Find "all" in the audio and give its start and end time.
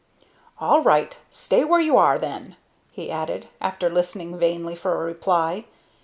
0.57-0.81